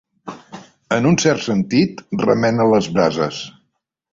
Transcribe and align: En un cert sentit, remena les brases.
En 0.95 1.09
un 1.09 1.17
cert 1.25 1.45
sentit, 1.49 2.01
remena 2.25 2.69
les 2.73 2.89
brases. 2.97 3.47